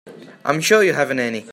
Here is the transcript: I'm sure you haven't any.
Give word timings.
I'm 0.43 0.61
sure 0.61 0.81
you 0.83 0.93
haven't 0.93 1.19
any. 1.19 1.45